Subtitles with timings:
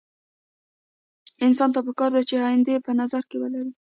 [1.45, 3.71] انسان ته پکار ده چې اينده په نظر کې ولري.